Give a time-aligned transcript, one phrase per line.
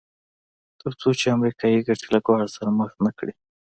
[0.81, 3.33] تر څو چې امریکایي ګټې له ګواښ سره مخ نه کړي.